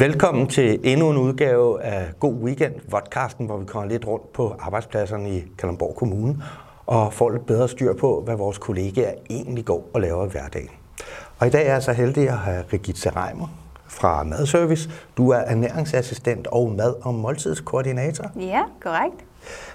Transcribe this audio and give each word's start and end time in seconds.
Velkommen 0.00 0.46
til 0.46 0.80
endnu 0.84 1.10
en 1.10 1.16
udgave 1.16 1.82
af 1.82 2.12
God 2.20 2.34
Weekend, 2.34 2.74
vodcasten, 2.88 3.46
hvor 3.46 3.56
vi 3.56 3.64
kommer 3.64 3.88
lidt 3.88 4.06
rundt 4.06 4.32
på 4.32 4.54
arbejdspladserne 4.58 5.36
i 5.36 5.44
Kalundborg 5.58 5.96
Kommune 5.96 6.42
og 6.86 7.12
får 7.12 7.30
lidt 7.30 7.46
bedre 7.46 7.68
styr 7.68 7.94
på, 7.94 8.22
hvad 8.24 8.36
vores 8.36 8.58
kollegaer 8.58 9.12
egentlig 9.30 9.64
går 9.64 9.90
og 9.94 10.00
laver 10.00 10.26
i 10.26 10.28
hverdagen. 10.28 10.68
Og 11.38 11.46
i 11.46 11.50
dag 11.50 11.66
er 11.66 11.72
jeg 11.72 11.82
så 11.82 11.92
heldig 11.92 12.28
at 12.28 12.36
have 12.36 12.64
Rigitte 12.72 13.10
Reimer 13.10 13.46
fra 13.86 14.22
Madservice. 14.22 14.90
Du 15.16 15.30
er 15.30 15.38
ernæringsassistent 15.38 16.46
og 16.46 16.72
mad- 16.72 16.94
og 17.02 17.14
måltidskoordinator. 17.14 18.30
Ja, 18.36 18.62
korrekt. 18.82 19.24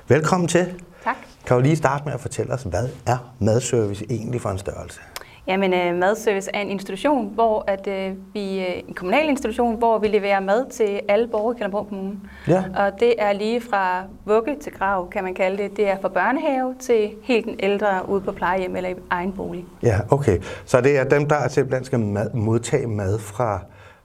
Velkommen 0.08 0.48
til. 0.48 0.84
Tak. 1.04 1.16
Kan 1.46 1.58
du 1.58 1.64
lige 1.64 1.76
starte 1.76 2.06
med 2.06 2.14
at 2.14 2.20
fortælle 2.20 2.54
os, 2.54 2.64
hvad 2.64 2.90
er 3.06 3.34
Madservice 3.40 4.06
egentlig 4.10 4.42
for 4.42 4.50
en 4.50 4.58
størrelse? 4.58 5.02
Jamen, 5.48 5.74
uh, 5.74 6.00
Madservice 6.00 6.50
er 6.54 6.60
en 6.62 6.70
institution, 6.70 7.32
hvor 7.34 7.64
at, 7.68 7.88
uh, 7.88 8.18
vi 8.34 8.58
uh, 8.60 8.90
en 8.90 8.94
kommunal 8.96 9.30
institution, 9.30 9.76
hvor 9.76 9.98
vi 10.00 10.08
leverer 10.08 10.40
mad 10.40 10.70
til 10.70 11.02
alle 11.08 11.28
borgere 11.28 11.56
i 11.56 11.58
Kalundborg 11.58 11.88
Kommune. 11.88 12.16
Ja. 12.48 12.64
Og 12.78 13.00
det 13.00 13.14
er 13.18 13.34
lige 13.34 13.62
fra 13.62 14.04
vugge 14.26 14.56
til 14.62 14.72
grav, 14.74 15.10
kan 15.10 15.24
man 15.24 15.34
kalde 15.34 15.64
det. 15.64 15.78
Det 15.78 15.90
er 15.90 15.98
fra 16.02 16.08
børnehave 16.08 16.76
til 16.80 17.12
helt 17.24 17.46
den 17.46 17.56
ældre 17.60 18.10
ude 18.10 18.22
på 18.22 18.32
plejehjem 18.32 18.76
eller 18.76 18.90
i 18.90 18.96
egen 19.10 19.34
bolig. 19.34 19.66
Ja, 19.84 20.00
okay. 20.10 20.40
Så 20.66 20.82
det 20.82 20.98
er 20.98 21.04
dem, 21.04 21.30
der 21.30 21.48
simpelthen 21.48 21.86
skal 21.86 22.00
mad, 22.00 22.34
modtage 22.34 22.88
mad 22.88 23.20
fra, 23.20 23.60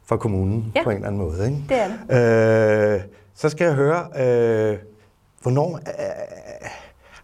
fra 0.07 0.17
kommunen 0.17 0.73
Ja. 0.77 0.85
på 0.85 0.91
en 0.91 0.97
eller 0.97 1.09
anden 1.09 1.21
måde, 1.23 1.45
ikke? 1.47 1.59
Det 1.69 1.77
er 2.11 2.95
det. 2.95 2.95
Øh, 2.95 3.01
så 3.35 3.49
skal 3.49 3.65
jeg 3.65 3.75
høre, 3.75 3.99
øh, 3.99 4.79
hvornår, 5.43 5.77
øh, 5.77 6.71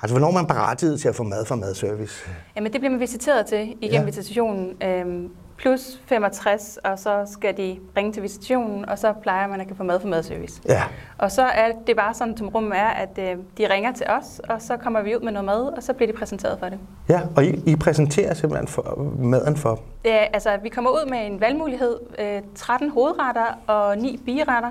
altså, 0.02 0.14
hvornår 0.18 0.28
er 0.28 0.32
man 0.32 0.46
berettiget 0.46 1.00
til 1.00 1.08
at 1.08 1.14
få 1.14 1.22
mad 1.22 1.44
fra 1.44 1.56
madservice? 1.56 2.28
Jamen, 2.56 2.72
det 2.72 2.80
bliver 2.80 2.90
man 2.90 3.00
visiteret 3.00 3.46
til 3.46 3.58
igennem 3.60 3.82
Ja. 3.92 3.98
ja. 3.98 4.04
visitationen. 4.04 4.82
Øhm, 4.82 5.30
plus 5.58 6.00
65, 6.06 6.78
og 6.84 6.98
så 6.98 7.26
skal 7.32 7.56
de 7.56 7.78
ringe 7.96 8.12
til 8.12 8.22
visitationen, 8.22 8.88
og 8.88 8.98
så 8.98 9.12
plejer 9.12 9.46
man 9.48 9.60
at 9.60 9.66
kan 9.66 9.76
få 9.76 9.82
mad 9.82 10.00
fra 10.00 10.08
madservice. 10.08 10.60
Ja, 10.68 10.82
Og 11.18 11.32
så 11.32 11.42
er 11.42 11.72
det 11.86 11.96
bare 11.96 12.14
sådan, 12.14 12.36
som 12.36 12.48
rummet 12.48 12.78
er, 12.78 12.86
at 12.88 13.18
øh, 13.18 13.36
de 13.58 13.70
ringer 13.74 13.92
til 13.92 14.06
os, 14.08 14.40
og 14.48 14.62
så 14.62 14.76
kommer 14.76 15.02
vi 15.02 15.16
ud 15.16 15.20
med 15.20 15.32
noget 15.32 15.44
mad, 15.44 15.62
og 15.76 15.82
så 15.82 15.92
bliver 15.92 16.12
de 16.12 16.18
præsenteret 16.18 16.58
for 16.58 16.68
det. 16.68 16.78
ja. 17.08 17.20
og 17.36 17.44
I, 17.44 17.62
I 17.66 17.76
præsenterer 17.76 18.34
simpelthen 18.34 18.68
for, 18.68 19.12
maden 19.18 19.56
for 19.56 19.74
dem. 19.74 19.84
Er, 20.12 20.18
altså, 20.32 20.50
vi 20.62 20.68
kommer 20.68 20.90
ud 20.90 21.10
med 21.10 21.26
en 21.26 21.40
valgmulighed, 21.40 21.96
øh, 22.18 22.42
13 22.54 22.90
hovedretter 22.90 23.58
og 23.66 23.98
9 23.98 24.20
biretter. 24.26 24.70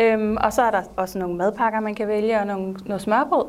Øhm, 0.00 0.36
og 0.40 0.52
så 0.52 0.62
er 0.62 0.70
der 0.70 0.82
også 0.96 1.18
nogle 1.18 1.36
madpakker, 1.36 1.80
man 1.80 1.94
kan 1.94 2.08
vælge, 2.08 2.40
og 2.40 2.46
nogle, 2.46 2.76
noget 2.86 3.02
smørbrød. 3.02 3.44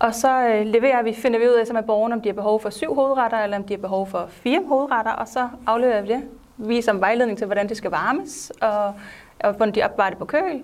Og 0.00 0.14
så 0.14 0.48
øh, 0.48 0.66
leverer 0.66 1.02
vi, 1.02 1.12
finder 1.12 1.38
vi 1.38 1.48
ud 1.48 1.52
af 1.52 1.66
så 1.66 1.72
med 1.72 1.82
borgerne, 1.82 2.14
om 2.14 2.20
de 2.20 2.28
har 2.28 2.34
behov 2.34 2.60
for 2.62 2.70
syv 2.70 2.94
hovedretter, 2.94 3.38
eller 3.38 3.56
om 3.56 3.64
de 3.64 3.74
har 3.74 3.78
behov 3.78 4.06
for 4.06 4.26
fire 4.30 4.62
hovedretter, 4.68 5.12
og 5.12 5.28
så 5.28 5.48
afleverer 5.66 6.02
vi 6.02 6.08
det. 6.08 6.22
Vi 6.56 6.82
dem 6.86 7.00
vejledning 7.00 7.38
til, 7.38 7.46
hvordan 7.46 7.68
det 7.68 7.76
skal 7.76 7.90
varmes, 7.90 8.52
og, 8.60 8.94
og 9.40 9.52
hvordan 9.52 9.74
de 9.74 9.82
opbevarer 9.82 10.10
det 10.10 10.18
på 10.18 10.24
køl. 10.24 10.60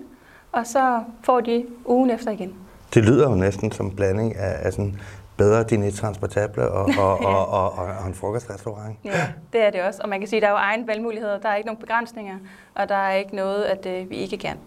Og 0.51 0.67
så 0.67 1.03
får 1.23 1.41
de 1.41 1.65
ugen 1.85 2.09
efter 2.09 2.31
igen. 2.31 2.55
Det 2.93 3.05
lyder 3.05 3.29
jo 3.29 3.35
næsten 3.35 3.71
som 3.71 3.85
en 3.85 3.95
blanding 3.95 4.35
af, 4.35 4.65
af 4.65 4.73
sådan 4.73 4.99
bedre 5.37 5.63
dine 5.63 5.91
transportable 5.91 6.71
og, 6.71 6.89
og, 6.99 7.17
og, 7.31 7.47
og, 7.47 7.77
og, 7.77 7.85
og 8.01 8.07
en 8.07 8.13
frokostrestaurant. 8.13 8.97
Ja, 9.05 9.27
det 9.53 9.61
er 9.61 9.69
det 9.69 9.81
også. 9.81 10.01
Og 10.03 10.09
man 10.09 10.19
kan 10.19 10.29
sige, 10.29 10.37
at 10.37 10.41
der 10.41 10.47
er 10.47 10.51
jo 10.51 10.57
egen 10.57 10.87
valgmuligheder. 10.87 11.39
Der 11.39 11.49
er 11.49 11.55
ikke 11.55 11.67
nogen 11.67 11.79
begrænsninger, 11.79 12.35
og 12.75 12.89
der 12.89 12.95
er 12.95 13.13
ikke 13.13 13.35
noget, 13.35 13.63
at 13.63 13.85
øh, 13.85 14.09
vi 14.09 14.15
ikke 14.15 14.37
kan. 14.37 14.57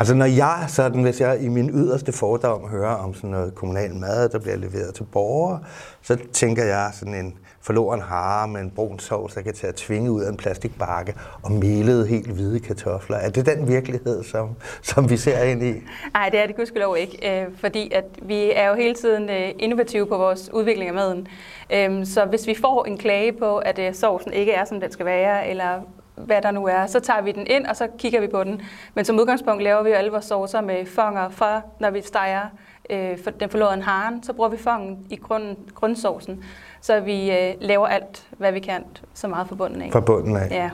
Altså 0.00 0.14
når 0.14 0.24
jeg 0.24 0.64
sådan, 0.68 1.02
hvis 1.02 1.20
jeg 1.20 1.42
i 1.42 1.48
min 1.48 1.70
yderste 1.70 2.12
fordom 2.12 2.68
hører 2.68 2.94
om 2.94 3.14
sådan 3.14 3.30
noget 3.30 3.54
kommunal 3.54 3.94
mad, 3.94 4.28
der 4.28 4.38
bliver 4.38 4.56
leveret 4.56 4.94
til 4.94 5.04
borgere, 5.12 5.60
så 6.02 6.18
tænker 6.32 6.64
jeg 6.64 6.90
sådan 6.92 7.14
en 7.14 7.38
forloren 7.60 8.00
hare 8.00 8.48
med 8.48 8.60
en 8.60 8.70
brun 8.70 8.98
sovs, 8.98 9.34
der 9.34 9.42
kan 9.42 9.54
tage 9.54 9.68
at 9.68 9.74
tvinge 9.74 10.10
ud 10.10 10.22
af 10.22 10.30
en 10.30 10.36
plastikbakke 10.36 11.14
og 11.42 11.52
melede 11.52 12.06
helt 12.06 12.30
hvide 12.30 12.60
kartofler. 12.60 13.16
Er 13.16 13.30
det 13.30 13.46
den 13.46 13.68
virkelighed, 13.68 14.24
som, 14.24 14.48
som 14.82 15.10
vi 15.10 15.16
ser 15.16 15.42
ind 15.42 15.62
i? 15.62 15.72
Nej, 16.14 16.28
det 16.28 16.40
er 16.40 16.46
det 16.46 16.56
gudskelov 16.56 16.96
ikke, 16.96 17.42
øh, 17.42 17.46
fordi 17.56 17.92
at 17.94 18.04
vi 18.22 18.52
er 18.54 18.68
jo 18.68 18.74
hele 18.74 18.94
tiden 18.94 19.30
øh, 19.30 19.50
innovative 19.58 20.06
på 20.06 20.16
vores 20.16 20.50
udvikling 20.52 20.88
af 20.88 20.94
maden. 20.94 21.26
Øhm, 21.72 22.04
så 22.04 22.24
hvis 22.24 22.46
vi 22.46 22.54
får 22.60 22.84
en 22.84 22.98
klage 22.98 23.32
på, 23.32 23.56
at 23.56 23.78
øh, 23.78 23.94
sovsen 23.94 24.32
ikke 24.32 24.52
er, 24.52 24.64
som 24.64 24.80
den 24.80 24.92
skal 24.92 25.06
være, 25.06 25.48
eller 25.48 25.80
hvad 26.26 26.42
der 26.42 26.50
nu 26.50 26.66
er, 26.66 26.86
så 26.86 27.00
tager 27.00 27.22
vi 27.22 27.32
den 27.32 27.46
ind, 27.46 27.66
og 27.66 27.76
så 27.76 27.88
kigger 27.98 28.20
vi 28.20 28.26
på 28.26 28.44
den. 28.44 28.62
Men 28.94 29.04
som 29.04 29.20
udgangspunkt 29.20 29.62
laver 29.62 29.82
vi 29.82 29.88
jo 29.90 29.94
alle 29.94 30.10
vores 30.10 30.24
saucer 30.24 30.60
med 30.60 30.86
fonger 30.86 31.28
fra, 31.28 31.62
når 31.80 31.90
vi 31.90 32.02
steger 32.02 32.42
øh, 32.90 33.18
for 33.24 33.30
den 33.30 33.50
forlorene 33.50 33.82
haren, 33.82 34.22
så 34.22 34.32
bruger 34.32 34.48
vi 34.48 34.56
fongen 34.56 34.98
i 35.10 35.16
grund, 35.16 35.56
grundsovsen. 35.74 36.44
Så 36.80 37.00
vi 37.00 37.30
øh, 37.30 37.54
laver 37.60 37.86
alt, 37.86 38.22
hvad 38.38 38.52
vi 38.52 38.60
kan, 38.60 38.84
så 39.14 39.28
meget 39.28 39.48
forbundet 39.48 39.82
af. 39.82 39.92
Fra 39.92 40.00
bunden 40.00 40.36
af. 40.36 40.48
Ja. 40.50 40.70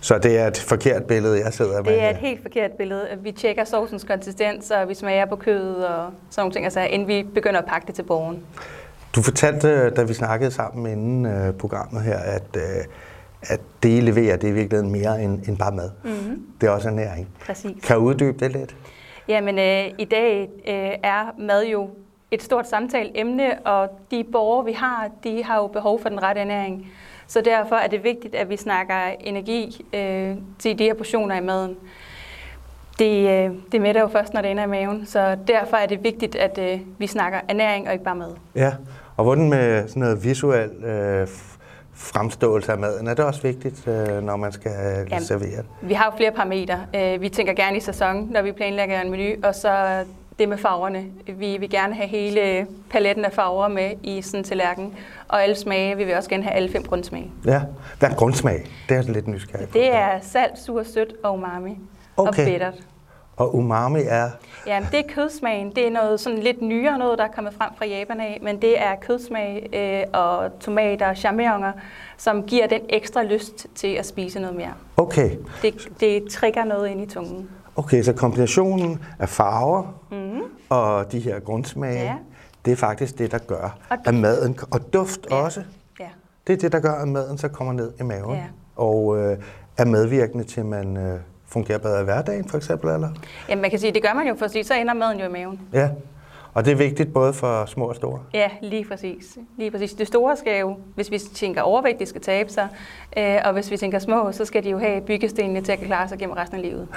Så 0.00 0.18
det 0.18 0.38
er 0.38 0.46
et 0.46 0.58
forkert 0.58 1.04
billede, 1.04 1.40
jeg 1.44 1.52
sidder 1.52 1.82
med. 1.82 1.92
Det 1.92 2.02
er 2.02 2.10
et 2.10 2.16
helt 2.16 2.42
forkert 2.42 2.70
billede. 2.70 3.06
Vi 3.18 3.32
tjekker 3.32 3.64
sovsens 3.64 4.04
konsistens, 4.04 4.70
og 4.70 4.88
vi 4.88 4.94
smager 4.94 5.26
på 5.26 5.36
kødet 5.36 5.86
og 5.86 6.10
sådan 6.30 6.42
nogle 6.42 6.52
ting, 6.52 6.64
altså, 6.64 6.80
inden 6.80 7.08
vi 7.08 7.26
begynder 7.34 7.60
at 7.60 7.66
pakke 7.66 7.86
det 7.86 7.94
til 7.94 8.02
borgen. 8.02 8.44
Du 9.14 9.22
fortalte, 9.22 9.90
da 9.90 10.02
vi 10.02 10.14
snakkede 10.14 10.50
sammen 10.50 10.92
inden 10.92 11.26
øh, 11.26 11.54
programmet 11.54 12.02
her, 12.02 12.18
at, 12.18 12.56
øh, 12.56 12.62
at 13.42 13.60
det, 13.82 13.88
I 13.88 14.00
leverer, 14.00 14.36
det 14.36 14.46
er 14.48 14.52
i 14.52 14.54
virkeligheden 14.54 14.92
mere 14.92 15.22
end, 15.22 15.48
end 15.48 15.58
bare 15.58 15.72
mad. 15.72 15.90
Mm-hmm. 16.04 16.46
Det 16.60 16.66
er 16.66 16.70
også 16.70 16.88
ernæring. 16.88 17.28
Præcis. 17.46 17.84
Kan 17.84 17.96
du 17.96 18.02
uddybe 18.02 18.38
det 18.44 18.52
lidt? 18.52 18.76
Jamen, 19.28 19.58
øh, 19.58 19.84
i 19.98 20.04
dag 20.04 20.48
øh, 20.68 20.90
er 21.02 21.34
mad 21.38 21.66
jo 21.66 21.90
et 22.30 22.42
stort 22.42 22.68
samtaleemne, 22.68 23.66
og 23.66 23.88
de 24.10 24.24
borgere, 24.32 24.64
vi 24.64 24.72
har, 24.72 25.08
de 25.24 25.44
har 25.44 25.56
jo 25.56 25.66
behov 25.66 26.02
for 26.02 26.08
den 26.08 26.22
rette 26.22 26.40
ernæring. 26.40 26.92
Så 27.26 27.40
derfor 27.40 27.76
er 27.76 27.86
det 27.86 28.04
vigtigt, 28.04 28.34
at 28.34 28.48
vi 28.48 28.56
snakker 28.56 28.94
energi 29.20 29.86
øh, 29.94 30.36
til 30.58 30.78
de 30.78 30.84
her 30.84 30.94
portioner 30.94 31.36
i 31.36 31.40
maden. 31.40 31.76
Det, 32.98 33.28
øh, 33.28 33.50
det 33.72 33.80
mætter 33.80 34.00
jo 34.00 34.08
først, 34.08 34.34
når 34.34 34.40
det 34.42 34.50
ender 34.50 34.64
i 34.64 34.66
maven, 34.66 35.06
så 35.06 35.36
derfor 35.46 35.76
er 35.76 35.86
det 35.86 36.04
vigtigt, 36.04 36.36
at 36.36 36.58
øh, 36.58 36.80
vi 36.98 37.06
snakker 37.06 37.40
ernæring 37.48 37.86
og 37.86 37.92
ikke 37.92 38.04
bare 38.04 38.16
mad. 38.16 38.34
Ja, 38.54 38.72
og 39.16 39.24
hvordan 39.24 39.50
med 39.50 39.88
sådan 39.88 40.00
noget 40.00 40.24
visuel 40.24 40.70
øh, 40.84 41.26
fremståelse 42.00 42.72
af 42.72 42.78
maden, 42.78 43.06
er 43.08 43.14
det 43.14 43.24
også 43.24 43.42
vigtigt, 43.42 43.88
øh, 43.88 44.22
når 44.22 44.36
man 44.36 44.52
skal 44.52 44.70
øh, 44.70 45.10
Jamen. 45.10 45.24
servere 45.24 45.56
det? 45.56 45.66
Vi 45.82 45.94
har 45.94 46.04
jo 46.04 46.16
flere 46.16 46.32
parametre. 46.32 46.80
Øh, 46.96 47.20
Vi 47.20 47.28
tænker 47.28 47.52
gerne 47.52 47.76
i 47.76 47.80
sæson, 47.80 48.28
når 48.32 48.42
vi 48.42 48.52
planlægger 48.52 49.00
en 49.00 49.10
menu, 49.10 49.34
og 49.44 49.54
så 49.54 50.04
det 50.38 50.48
med 50.48 50.58
farverne. 50.58 51.04
Vi 51.26 51.56
vil 51.56 51.70
gerne 51.70 51.94
have 51.94 52.08
hele 52.08 52.66
paletten 52.90 53.24
af 53.24 53.32
farver 53.32 53.68
med 53.68 53.90
i 54.02 54.22
sådan 54.22 54.40
en 54.40 54.44
tallerken, 54.44 54.94
og 55.28 55.42
alle 55.42 55.54
smage. 55.54 55.96
Vi 55.96 56.04
vil 56.04 56.14
også 56.16 56.30
gerne 56.30 56.42
have 56.42 56.54
alle 56.54 56.72
fem 56.72 56.82
grundsmage. 56.82 57.30
Ja, 57.46 57.60
hvad 57.98 58.10
er 58.10 58.14
grundsmag? 58.14 58.66
Det 58.88 58.96
er 58.96 59.02
jeg 59.02 59.10
lidt 59.10 59.28
nysgerrig 59.28 59.68
på. 59.68 59.72
Det 59.78 59.94
er 59.94 60.08
salt, 60.22 60.58
sur, 60.58 60.82
sødt 60.82 61.12
og 61.24 61.34
umami. 61.34 61.78
Og 62.16 62.26
Okay. 62.28 62.44
bittert. 62.52 62.74
Og 63.40 63.54
umami 63.54 64.00
er, 64.08 64.30
Ja, 64.66 64.86
det 64.92 64.98
er 64.98 65.14
kødsmagen. 65.14 65.70
Det 65.76 65.86
er 65.86 65.90
noget 65.90 66.20
sådan 66.20 66.38
lidt 66.38 66.62
nyere 66.62 66.98
noget, 66.98 67.18
der 67.18 67.24
er 67.24 67.28
kommet 67.34 67.54
frem 67.54 67.70
fra 67.78 67.86
Japan 67.86 68.20
af, 68.20 68.38
men 68.42 68.62
det 68.62 68.80
er 68.80 68.94
kødsmag 69.00 69.68
øh, 69.72 70.20
og 70.20 70.58
tomater 70.60 71.08
og 71.08 71.16
champignoner, 71.16 71.72
som 72.16 72.42
giver 72.42 72.66
den 72.66 72.80
ekstra 72.88 73.22
lyst 73.22 73.66
til 73.74 73.88
at 73.94 74.06
spise 74.06 74.40
noget 74.40 74.56
mere. 74.56 74.72
okay, 74.96 75.30
Det, 75.62 75.88
det 76.00 76.24
trigger 76.30 76.64
noget 76.64 76.88
ind 76.88 77.00
i 77.00 77.06
tungen. 77.06 77.50
okay, 77.76 78.02
så 78.02 78.12
kombinationen 78.12 79.00
af 79.18 79.28
farver 79.28 79.82
Mm. 80.10 80.40
og 80.68 81.12
de 81.12 81.18
her 81.20 81.40
grundsmage, 81.40 82.02
Ja. 82.04 82.14
det 82.64 82.72
er 82.72 82.76
faktisk 82.76 83.18
det, 83.18 83.32
der 83.32 83.38
gør, 83.38 83.78
Og 83.90 83.98
at 84.06 84.14
maden, 84.14 84.58
og 84.70 84.92
duft 84.92 85.20
Ja. 85.30 85.34
også, 85.36 85.62
Ja. 86.00 86.08
det 86.46 86.52
er 86.52 86.56
det, 86.56 86.72
der 86.72 86.80
gør, 86.80 86.92
at 86.92 87.08
maden 87.08 87.38
så 87.38 87.48
kommer 87.48 87.72
ned 87.72 87.92
i 88.00 88.02
maven. 88.02 88.36
Ja. 88.36 88.44
Og 88.76 89.18
øh, 89.18 89.38
er 89.78 89.84
medvirkende 89.84 90.44
til, 90.44 90.60
at 90.60 90.66
man 90.66 90.96
øh, 90.96 91.18
fungerer 91.52 91.78
bedre 91.78 92.00
i 92.00 92.04
hverdagen, 92.04 92.48
for 92.48 92.56
eksempel, 92.56 92.90
eller? 92.90 93.08
Jamen, 93.48 93.62
man 93.62 93.70
kan 93.70 93.78
sige, 93.78 93.92
det 93.92 94.02
gør 94.02 94.14
man 94.14 94.28
jo, 94.28 94.34
for 94.34 94.62
så 94.62 94.74
ender 94.74 94.94
maden 94.94 95.20
jo 95.20 95.26
i 95.26 95.28
maven. 95.28 95.60
Ja, 95.72 95.88
og 96.54 96.64
det 96.64 96.72
er 96.72 96.76
vigtigt 96.76 97.12
både 97.12 97.32
for 97.32 97.66
små 97.66 97.88
og 97.88 97.96
store. 97.96 98.20
Ja, 98.34 98.50
lige 98.62 98.84
præcis. 98.84 99.38
Lige 99.56 99.70
præcis. 99.70 99.92
Det 99.92 100.06
store 100.06 100.36
skal 100.36 100.60
jo, 100.60 100.76
hvis 100.94 101.10
vi 101.10 101.18
tænker 101.18 101.62
overvægt, 101.62 102.00
de 102.00 102.06
skal 102.06 102.20
tabe 102.20 102.50
sig, 102.50 102.68
øh, 103.16 103.36
og 103.44 103.52
hvis 103.52 103.70
vi 103.70 103.76
tænker 103.76 103.98
små, 103.98 104.32
så 104.32 104.44
skal 104.44 104.64
de 104.64 104.70
jo 104.70 104.78
have 104.78 105.00
byggestenene 105.00 105.60
til 105.60 105.72
at 105.72 105.78
klare 105.78 106.08
sig 106.08 106.18
gennem 106.18 106.36
resten 106.36 106.56
af 106.56 106.62
livet. 106.62 106.88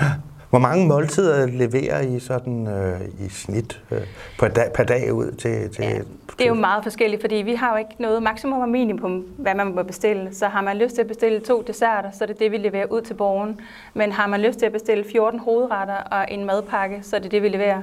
Hvor 0.54 0.60
mange 0.60 0.88
måltider 0.88 1.46
leverer 1.46 2.02
I 2.02 2.20
sådan 2.20 2.68
øh, 2.68 3.02
i 3.26 3.30
snit 3.30 3.82
øh, 3.92 4.02
per, 4.40 4.48
dag, 4.48 4.74
per 4.74 4.84
dag 4.84 5.14
ud 5.14 5.32
til, 5.32 5.70
til 5.70 5.84
Ja, 5.84 5.98
det 6.38 6.42
er 6.42 6.48
jo 6.48 6.54
meget 6.54 6.84
forskelligt, 6.84 7.22
fordi 7.22 7.36
vi 7.36 7.56
har 7.56 7.72
jo 7.72 7.78
ikke 7.78 7.92
noget 8.00 8.24
maksimum 8.24 8.62
og 8.62 8.70
minimum, 8.70 9.26
hvad 9.38 9.56
man 9.56 9.76
må 9.76 9.84
bestille. 9.84 10.36
Så 10.36 10.48
har 10.48 10.62
man 10.62 10.78
lyst 10.78 10.96
til 10.96 11.02
at 11.02 11.08
bestille 11.08 11.40
to 11.40 11.62
desserter, 11.62 12.12
så 12.12 12.24
er 12.24 12.26
det 12.26 12.40
det, 12.40 12.52
vi 12.52 12.58
leverer 12.58 12.86
ud 12.86 13.02
til 13.02 13.14
borgeren. 13.14 13.60
Men 13.94 14.12
har 14.12 14.28
man 14.28 14.42
lyst 14.42 14.60
til 14.60 14.66
at 14.66 14.72
bestille 14.72 15.06
14 15.12 15.40
hovedretter 15.40 15.96
og 15.96 16.26
en 16.32 16.46
madpakke, 16.46 17.00
så 17.02 17.16
er 17.16 17.20
det 17.20 17.32
det, 17.32 17.42
vi 17.42 17.50
leverer. 17.50 17.82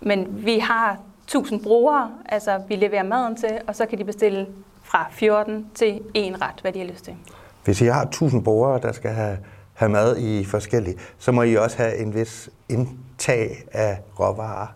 Men 0.00 0.26
vi 0.30 0.58
har 0.58 0.98
1000 1.24 1.62
brugere, 1.62 2.10
altså 2.28 2.60
vi 2.68 2.76
leverer 2.76 3.02
maden 3.02 3.36
til, 3.36 3.58
og 3.66 3.76
så 3.76 3.86
kan 3.86 3.98
de 3.98 4.04
bestille 4.04 4.46
fra 4.84 5.06
14 5.10 5.66
til 5.74 6.00
en 6.14 6.42
ret, 6.42 6.60
hvad 6.62 6.72
de 6.72 6.78
har 6.78 6.86
lyst 6.86 7.04
til. 7.04 7.14
Hvis 7.64 7.80
I 7.80 7.84
har 7.84 8.02
1000 8.02 8.44
borgere, 8.44 8.80
der 8.80 8.92
skal 8.92 9.10
have, 9.10 9.38
have 9.76 9.90
mad 9.90 10.16
i 10.16 10.44
forskellige, 10.44 10.98
så 11.18 11.32
må 11.32 11.42
I 11.42 11.54
også 11.54 11.76
have 11.76 11.96
en 11.96 12.14
vis 12.14 12.50
indtag 12.68 13.56
af 13.72 13.98
råvarer. 14.20 14.66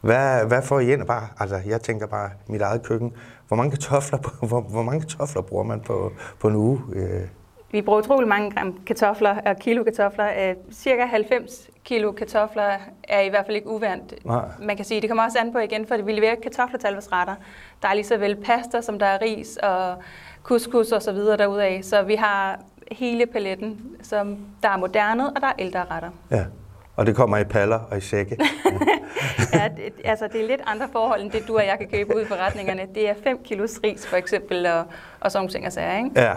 Hvad, 0.00 0.46
hvad 0.46 0.62
får 0.62 0.80
I 0.80 0.92
ind? 0.92 1.06
Bare, 1.06 1.28
altså, 1.40 1.60
jeg 1.66 1.80
tænker 1.80 2.06
bare 2.06 2.30
mit 2.46 2.60
eget 2.60 2.82
køkken. 2.82 3.12
Hvor 3.48 3.56
mange 3.56 3.70
kartofler, 3.70 4.18
hvor, 4.48 4.60
hvor 4.60 4.82
mange 4.82 5.00
kartofler 5.00 5.42
bruger 5.42 5.64
man 5.64 5.80
på, 5.80 6.12
på 6.40 6.48
en 6.48 6.56
uge? 6.56 6.80
Øh, 6.92 7.20
vi 7.70 7.82
bruger 7.82 7.98
utrolig 7.98 8.28
mange 8.28 8.50
gram 8.50 8.78
kartofler 8.86 9.40
og 9.46 9.56
kilo 9.56 9.84
kartofler. 9.84 10.48
Øh, 10.48 10.54
cirka 10.72 11.04
90 11.04 11.70
kilo 11.84 12.12
kartofler 12.12 12.76
er 13.04 13.20
i 13.20 13.28
hvert 13.28 13.46
fald 13.46 13.56
ikke 13.56 13.68
uvandt. 13.68 14.26
Nej. 14.26 14.44
Man 14.62 14.76
kan 14.76 14.84
sige, 14.84 15.00
det 15.00 15.10
kommer 15.10 15.24
også 15.24 15.38
an 15.38 15.52
på 15.52 15.58
igen, 15.58 15.86
for 15.86 15.96
vi 15.96 16.12
leverer 16.12 16.34
kartofler 16.42 16.78
til 16.78 16.88
retter. 16.88 17.34
Der 17.82 17.88
er 17.88 17.94
lige 17.94 18.04
så 18.04 18.16
vel 18.16 18.36
pasta, 18.36 18.80
som 18.80 18.98
der 18.98 19.06
er 19.06 19.22
ris 19.22 19.56
og 19.56 19.96
couscous 20.42 20.92
og 20.92 21.02
så 21.02 21.12
videre 21.12 21.36
derudaf. 21.36 21.80
Så 21.82 22.02
vi 22.02 22.14
har 22.14 22.60
hele 22.92 23.26
paletten, 23.26 23.80
som 24.02 24.38
der 24.62 24.68
er 24.68 24.76
moderne 24.76 25.30
og 25.30 25.40
der 25.40 25.46
er 25.46 25.52
ældre 25.58 25.84
retter. 25.90 26.10
Ja. 26.30 26.44
Og 26.96 27.06
det 27.06 27.16
kommer 27.16 27.38
i 27.38 27.44
paller 27.44 27.78
og 27.90 27.98
i 27.98 28.00
sække. 28.00 28.36
ja, 29.52 29.68
det, 29.76 29.92
altså 30.04 30.28
det 30.32 30.42
er 30.42 30.46
lidt 30.46 30.60
andre 30.66 30.88
forhold, 30.92 31.22
end 31.22 31.30
det 31.30 31.48
du 31.48 31.56
og 31.56 31.66
jeg 31.66 31.78
kan 31.78 31.88
købe 31.88 32.16
ud 32.16 32.22
i 32.22 32.24
forretningerne. 32.24 32.82
Det 32.94 33.08
er 33.08 33.14
5 33.24 33.38
kilos 33.44 33.80
ris 33.84 34.06
for 34.06 34.16
eksempel, 34.16 34.66
og, 34.66 34.84
og 35.20 35.32
sådan 35.32 35.40
nogle 35.40 35.52
ting 35.52 35.66
og 35.66 35.72
sager, 35.72 35.98
ikke? 35.98 36.10
Ja. 36.16 36.34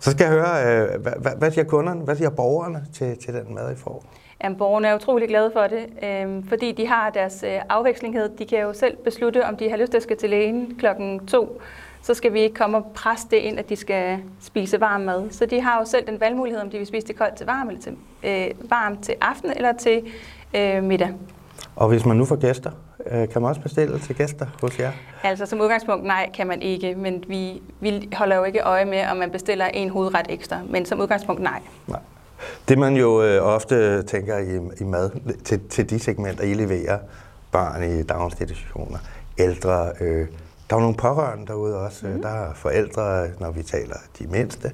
Så 0.00 0.10
skal 0.10 0.24
jeg 0.24 0.32
høre, 0.32 0.82
øh, 0.94 1.00
hvad, 1.00 1.12
hvad, 1.18 1.32
hvad 1.38 1.50
siger 1.50 1.64
kunderne, 1.64 2.04
hvad 2.04 2.16
siger 2.16 2.30
borgerne 2.30 2.86
til, 2.94 3.18
til 3.18 3.34
den 3.34 3.54
mad, 3.54 3.72
I 3.72 3.76
får? 3.76 4.04
Jamen, 4.44 4.58
borgerne 4.58 4.88
er 4.88 4.94
utrolig 4.94 5.28
glade 5.28 5.50
for 5.52 5.66
det, 5.66 5.86
øh, 6.02 6.48
fordi 6.48 6.72
de 6.72 6.86
har 6.86 7.10
deres 7.10 7.44
øh, 7.46 7.60
afvekslinghed. 7.68 8.28
De 8.38 8.46
kan 8.46 8.58
jo 8.58 8.72
selv 8.72 8.96
beslutte, 8.96 9.44
om 9.44 9.56
de 9.56 9.70
har 9.70 9.76
lyst 9.76 9.90
til 9.90 9.96
at 9.96 10.02
skal 10.02 10.16
til 10.16 10.30
lægen 10.30 10.76
klokken 10.78 11.26
to. 11.26 11.60
Så 12.02 12.14
skal 12.14 12.32
vi 12.32 12.40
ikke 12.40 12.54
komme 12.54 12.76
og 12.76 12.86
presse 12.94 13.26
det 13.30 13.36
ind, 13.36 13.58
at 13.58 13.68
de 13.68 13.76
skal 13.76 14.18
spise 14.40 14.80
varm 14.80 15.00
mad. 15.00 15.30
Så 15.30 15.46
de 15.46 15.60
har 15.60 15.78
jo 15.78 15.84
selv 15.84 16.06
den 16.06 16.20
valgmulighed, 16.20 16.62
om 16.62 16.70
de 16.70 16.78
vil 16.78 16.86
spise 16.86 17.06
det 17.06 17.16
koldt 17.16 17.36
til 17.36 17.46
varm, 17.46 17.68
eller 17.68 17.80
til, 17.80 17.96
øh, 18.22 18.70
varm 18.70 18.96
til 18.96 19.14
aften 19.20 19.52
eller 19.56 19.72
til 19.72 20.02
øh, 20.54 20.84
middag. 20.84 21.10
Og 21.76 21.88
hvis 21.88 22.06
man 22.06 22.16
nu 22.16 22.24
får 22.24 22.36
gæster, 22.36 22.70
øh, 23.06 23.28
kan 23.28 23.42
man 23.42 23.48
også 23.48 23.60
bestille 23.60 23.98
til 23.98 24.16
gæster 24.16 24.46
hos 24.60 24.78
jer? 24.78 24.92
Altså 25.22 25.46
som 25.46 25.60
udgangspunkt 25.60 26.04
nej, 26.04 26.30
kan 26.34 26.46
man 26.46 26.62
ikke, 26.62 26.94
men 26.94 27.24
vi, 27.28 27.62
vi 27.80 28.08
holder 28.12 28.36
jo 28.36 28.44
ikke 28.44 28.60
øje 28.60 28.84
med, 28.84 29.06
om 29.10 29.16
man 29.16 29.30
bestiller 29.30 29.66
en 29.66 29.88
hovedret 29.88 30.26
ekstra, 30.28 30.60
men 30.70 30.86
som 30.86 31.00
udgangspunkt 31.00 31.42
nej. 31.42 31.60
Nej. 31.86 32.00
Det 32.68 32.78
man 32.78 32.96
jo 32.96 33.22
øh, 33.22 33.42
ofte 33.42 34.02
tænker 34.02 34.38
i, 34.38 34.56
i 34.80 34.84
mad 34.84 35.10
til, 35.44 35.60
til 35.68 35.90
de 35.90 35.98
segmenter, 35.98 36.44
I 36.44 36.54
leverer, 36.54 36.98
børn 37.52 37.82
i 37.82 38.02
daginstitutioner, 38.02 38.98
ældre, 39.38 39.92
øh, 40.00 40.26
der 40.70 40.76
er 40.76 40.80
nogle 40.80 40.96
pårørende 40.96 41.46
derude 41.46 41.76
også. 41.76 42.06
Mm. 42.06 42.22
Der 42.22 42.28
er 42.28 42.54
forældre, 42.54 43.26
når 43.40 43.50
vi 43.50 43.62
taler 43.62 43.96
de 44.18 44.26
mindste. 44.26 44.72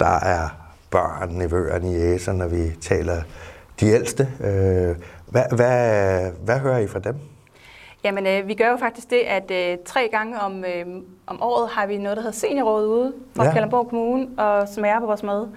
Der 0.00 0.20
er 0.20 0.48
børn, 0.90 1.28
nevøer, 1.28 1.78
jæser, 1.78 2.32
når 2.32 2.48
vi 2.48 2.70
taler 2.80 3.22
de 3.80 3.86
ældste. 3.86 4.28
Øh, 4.40 4.96
hvad, 5.26 5.44
hvad, 5.56 6.30
hvad 6.44 6.58
hører 6.58 6.78
I 6.78 6.86
fra 6.86 6.98
dem? 6.98 7.14
Jamen, 8.04 8.26
øh, 8.26 8.48
vi 8.48 8.54
gør 8.54 8.70
jo 8.70 8.76
faktisk 8.76 9.10
det, 9.10 9.20
at 9.20 9.50
øh, 9.50 9.78
tre 9.86 10.08
gange 10.12 10.40
om, 10.40 10.64
øh, 10.64 10.86
om 11.26 11.42
året 11.42 11.68
har 11.68 11.86
vi 11.86 11.98
noget, 11.98 12.16
der 12.16 12.22
hedder 12.22 12.36
seniorrådet 12.36 12.86
ude 12.86 13.12
fra 13.36 13.44
ja. 13.44 13.52
Kalundborg 13.52 13.88
Kommune, 13.88 14.28
og 14.38 14.68
som 14.68 14.84
er 14.84 15.00
på 15.00 15.06
vores 15.06 15.22
mad. 15.22 15.48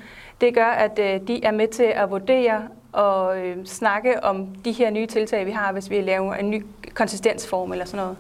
Det 0.41 0.53
gør, 0.53 0.65
at 0.65 1.00
øh, 1.00 1.27
de 1.27 1.45
er 1.45 1.51
med 1.51 1.68
til 1.68 1.83
at 1.83 2.09
vurdere 2.09 2.62
og 2.94 3.40
øh, 3.40 3.66
snakke 3.66 4.24
om 4.24 4.48
de 4.66 4.72
her 4.72 4.90
nye 4.90 5.06
tiltag, 5.06 5.45
vi 5.45 5.51
har, 5.51 5.72
hvis 5.72 5.90
vi 5.90 6.01
laver 6.01 6.34
en 6.34 6.50
ny 6.50 6.66
konsistensform 6.94 7.72
eller 7.72 7.86
sådan 7.86 8.04
noget. 8.04 8.18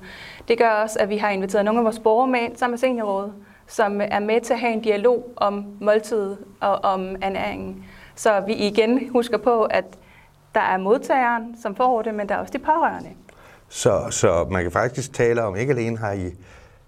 Det 0.47 0.57
gør 0.57 0.69
også, 0.69 0.99
at 0.99 1.09
vi 1.09 1.17
har 1.17 1.29
inviteret 1.29 1.65
nogle 1.65 1.79
af 1.79 1.83
vores 1.83 1.99
borgere 1.99 2.27
med 2.27 2.39
ind 2.39 2.55
sammen 2.55 2.71
med 2.73 2.79
seniorrådet, 2.79 3.33
som 3.67 4.01
er 4.03 4.19
med 4.19 4.41
til 4.41 4.53
at 4.53 4.59
have 4.59 4.73
en 4.73 4.81
dialog 4.81 5.33
om 5.35 5.65
måltid 5.81 6.35
og 6.61 6.75
om 6.83 7.15
ernæringen. 7.21 7.85
Så 8.15 8.43
vi 8.47 8.53
igen 8.53 9.09
husker 9.09 9.37
på, 9.37 9.63
at 9.63 9.85
der 10.55 10.61
er 10.61 10.77
modtageren, 10.77 11.55
som 11.61 11.75
får 11.75 12.01
det, 12.01 12.13
men 12.13 12.29
der 12.29 12.35
er 12.35 12.39
også 12.39 12.53
de 12.53 12.59
pårørende. 12.59 13.09
Så, 13.69 14.07
så 14.09 14.47
man 14.51 14.63
kan 14.63 14.71
faktisk 14.71 15.13
tale 15.13 15.43
om, 15.43 15.55
ikke 15.55 15.73
alene 15.73 15.97
har 15.97 16.11
I, 16.11 16.31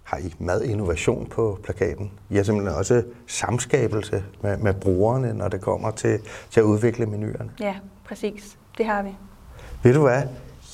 har 0.05 0.17
I 0.17 0.35
madinnovation 0.39 1.25
på 1.25 1.59
plakaten, 1.63 2.11
I 2.29 2.35
har 2.35 2.43
simpelthen 2.43 2.77
også 2.77 3.03
samskabelse 3.27 4.23
med, 4.41 4.57
med 4.57 4.73
brugerne, 4.73 5.33
når 5.33 5.47
det 5.47 5.61
kommer 5.61 5.91
til, 5.91 6.19
til 6.49 6.59
at 6.59 6.63
udvikle 6.63 7.05
menuerne. 7.05 7.51
Ja, 7.59 7.75
præcis. 8.05 8.57
Det 8.77 8.85
har 8.85 9.03
vi. 9.03 9.09
Ved 9.83 9.93
du 9.93 10.01
hvad? 10.01 10.21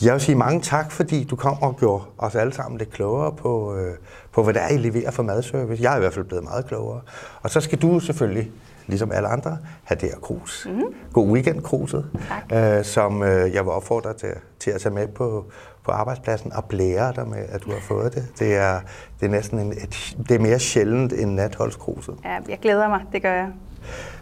Jeg 0.01 0.13
vil 0.13 0.21
sige 0.21 0.35
mange 0.35 0.61
tak, 0.61 0.91
fordi 0.91 1.23
du 1.23 1.35
kom 1.35 1.61
og 1.61 1.77
gjorde 1.77 2.03
os 2.17 2.35
alle 2.35 2.53
sammen 2.53 2.77
lidt 2.77 2.91
klogere 2.91 3.31
på, 3.31 3.75
øh, 3.75 3.95
på 4.31 4.43
hvad 4.43 4.53
det 4.53 4.61
er, 4.61 4.67
I 4.67 4.77
leverer 4.77 5.11
for 5.11 5.23
madservice. 5.23 5.83
Jeg 5.83 5.93
er 5.93 5.97
i 5.97 5.99
hvert 5.99 6.13
fald 6.13 6.25
blevet 6.25 6.43
meget 6.43 6.65
klogere. 6.65 7.01
Og 7.41 7.49
så 7.49 7.61
skal 7.61 7.81
du 7.81 7.99
selvfølgelig, 7.99 8.51
ligesom 8.87 9.11
alle 9.11 9.27
andre, 9.27 9.57
have 9.83 9.97
det 10.01 10.09
her 10.09 10.19
krus. 10.19 10.67
Mm-hmm. 10.69 10.85
God 11.13 11.27
weekend, 11.27 11.61
kruset. 11.61 12.05
Øh, 12.53 12.83
som 12.83 13.23
øh, 13.23 13.53
jeg 13.53 13.63
vil 13.63 13.71
opfordre 13.71 14.13
til, 14.13 14.29
til 14.59 14.71
at 14.71 14.81
tage 14.81 14.93
med 14.93 15.07
på, 15.07 15.45
på 15.85 15.91
arbejdspladsen 15.91 16.53
og 16.53 16.65
blære 16.65 17.13
dig 17.15 17.27
med, 17.27 17.45
at 17.49 17.63
du 17.63 17.71
har 17.71 17.79
fået 17.79 18.13
det. 18.13 18.27
Det 18.39 18.55
er, 18.55 18.79
det 19.19 19.25
er 19.25 19.29
næsten 19.29 19.59
en, 19.59 19.71
et, 19.71 20.15
det 20.29 20.35
er 20.35 20.39
mere 20.39 20.59
sjældent 20.59 21.13
end 21.13 21.31
natholdskruset. 21.31 22.15
Ja, 22.25 22.37
jeg 22.49 22.59
glæder 22.61 22.89
mig. 22.89 23.01
Det 23.11 23.21
gør 23.21 23.33
jeg. 23.33 23.49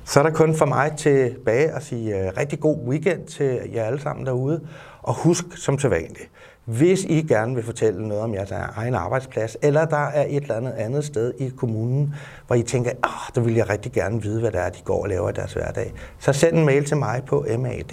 Så 0.04 0.20
er 0.20 0.24
der 0.24 0.32
kun 0.32 0.56
for 0.56 0.66
mig 0.66 0.92
tilbage 0.98 1.72
at 1.72 1.84
sige 1.84 2.16
uh, 2.16 2.38
rigtig 2.38 2.60
god 2.60 2.78
weekend 2.88 3.26
til 3.26 3.60
jer 3.74 3.84
alle 3.84 4.02
sammen 4.02 4.26
derude. 4.26 4.68
Og 5.02 5.14
husk 5.14 5.46
som 5.56 5.80
vanligt, 5.84 6.30
hvis 6.78 7.04
I 7.04 7.22
gerne 7.22 7.56
vil 7.56 7.64
fortælle 7.64 8.08
noget 8.08 8.24
om 8.24 8.34
jeres 8.34 8.52
egen 8.52 8.96
arbejdsplads, 8.96 9.58
eller 9.62 9.86
der 9.86 10.08
er 10.08 10.26
et 10.30 10.42
eller 10.42 10.56
andet 10.56 10.72
andet 10.72 11.06
sted 11.06 11.34
i 11.40 11.50
kommunen, 11.58 12.14
hvor 12.48 12.56
I 12.56 12.64
tænker, 12.64 12.92
ah, 13.04 13.36
der 13.36 13.42
vil 13.42 13.56
jeg 13.56 13.70
rigtig 13.70 13.92
gerne 13.92 14.22
vide, 14.22 14.40
hvad 14.40 14.52
det 14.52 14.60
er, 14.60 14.70
de 14.70 14.82
går 14.84 15.02
og 15.02 15.10
laver 15.10 15.30
i 15.30 15.34
deres 15.34 15.54
hverdag, 15.54 15.94
så 16.20 16.34
send 16.34 16.58
en 16.58 16.66
mail 16.66 16.86
til 16.86 16.98
mig 16.98 17.24
på 17.28 17.46
madn 17.60 17.84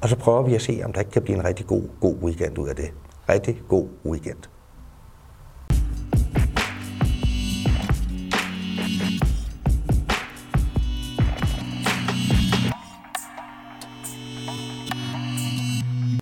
og 0.00 0.08
så 0.08 0.16
prøver 0.16 0.42
vi 0.42 0.54
at 0.54 0.62
se, 0.62 0.80
om 0.84 0.92
der 0.92 1.00
ikke 1.00 1.12
kan 1.12 1.22
blive 1.22 1.38
en 1.38 1.44
rigtig 1.44 1.66
god, 1.66 1.82
god 2.00 2.14
weekend 2.22 2.58
ud 2.58 2.68
af 2.68 2.76
det. 2.76 2.92
Rigtig 3.28 3.62
god 3.68 3.86
weekend. 4.06 4.59